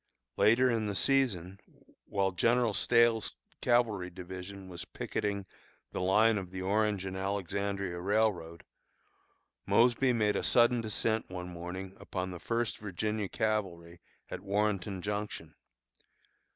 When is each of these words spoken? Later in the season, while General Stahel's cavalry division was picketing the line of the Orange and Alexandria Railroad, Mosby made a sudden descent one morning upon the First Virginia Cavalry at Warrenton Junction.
Later 0.35 0.67
in 0.71 0.87
the 0.87 0.95
season, 0.95 1.59
while 2.05 2.31
General 2.31 2.73
Stahel's 2.73 3.35
cavalry 3.61 4.09
division 4.09 4.67
was 4.67 4.83
picketing 4.83 5.45
the 5.91 6.01
line 6.01 6.39
of 6.39 6.49
the 6.49 6.63
Orange 6.63 7.05
and 7.05 7.15
Alexandria 7.15 7.99
Railroad, 7.99 8.63
Mosby 9.67 10.11
made 10.11 10.35
a 10.35 10.41
sudden 10.41 10.81
descent 10.81 11.29
one 11.29 11.49
morning 11.49 11.95
upon 11.99 12.31
the 12.31 12.39
First 12.39 12.79
Virginia 12.79 13.29
Cavalry 13.29 14.01
at 14.27 14.39
Warrenton 14.41 15.03
Junction. 15.03 15.53